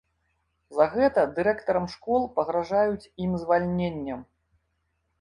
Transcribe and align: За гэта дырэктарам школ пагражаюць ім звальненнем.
За 0.77 0.87
гэта 0.93 1.25
дырэктарам 1.35 1.87
школ 1.93 2.27
пагражаюць 2.39 3.09
ім 3.27 3.39
звальненнем. 3.45 4.29